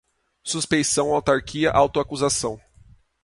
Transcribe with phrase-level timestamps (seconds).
[0.43, 2.59] suspeição, autarquia, auto-acusação